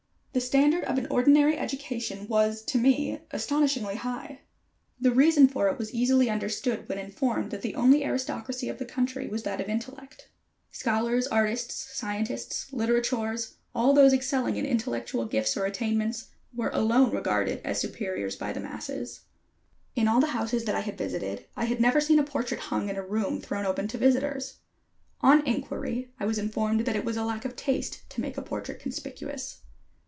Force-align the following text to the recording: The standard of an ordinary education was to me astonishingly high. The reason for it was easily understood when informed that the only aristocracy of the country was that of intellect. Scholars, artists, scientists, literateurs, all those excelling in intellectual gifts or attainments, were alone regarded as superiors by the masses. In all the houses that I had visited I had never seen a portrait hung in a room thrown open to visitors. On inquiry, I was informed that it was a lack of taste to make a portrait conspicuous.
The 0.33 0.39
standard 0.39 0.85
of 0.85 0.97
an 0.97 1.07
ordinary 1.09 1.57
education 1.57 2.25
was 2.29 2.61
to 2.61 2.77
me 2.77 3.19
astonishingly 3.31 3.95
high. 3.97 4.39
The 4.97 5.11
reason 5.11 5.49
for 5.49 5.67
it 5.67 5.77
was 5.77 5.93
easily 5.93 6.29
understood 6.29 6.87
when 6.87 6.97
informed 6.97 7.51
that 7.51 7.61
the 7.63 7.75
only 7.75 8.05
aristocracy 8.05 8.69
of 8.69 8.77
the 8.77 8.85
country 8.85 9.27
was 9.27 9.43
that 9.43 9.59
of 9.59 9.67
intellect. 9.67 10.29
Scholars, 10.71 11.27
artists, 11.27 11.93
scientists, 11.99 12.67
literateurs, 12.71 13.55
all 13.75 13.91
those 13.91 14.13
excelling 14.13 14.55
in 14.55 14.65
intellectual 14.65 15.25
gifts 15.25 15.57
or 15.57 15.65
attainments, 15.65 16.27
were 16.55 16.69
alone 16.69 17.11
regarded 17.11 17.59
as 17.65 17.81
superiors 17.81 18.37
by 18.37 18.53
the 18.53 18.61
masses. 18.61 19.25
In 19.97 20.07
all 20.07 20.21
the 20.21 20.27
houses 20.27 20.63
that 20.63 20.75
I 20.75 20.79
had 20.79 20.97
visited 20.97 21.43
I 21.57 21.65
had 21.65 21.81
never 21.81 21.99
seen 21.99 22.19
a 22.19 22.23
portrait 22.23 22.61
hung 22.61 22.87
in 22.87 22.95
a 22.95 23.03
room 23.05 23.41
thrown 23.41 23.65
open 23.65 23.89
to 23.89 23.97
visitors. 23.97 24.59
On 25.19 25.45
inquiry, 25.45 26.13
I 26.21 26.25
was 26.25 26.37
informed 26.39 26.85
that 26.85 26.95
it 26.95 27.03
was 27.03 27.17
a 27.17 27.25
lack 27.25 27.43
of 27.43 27.57
taste 27.57 28.09
to 28.11 28.21
make 28.21 28.37
a 28.37 28.41
portrait 28.41 28.79
conspicuous. 28.79 29.57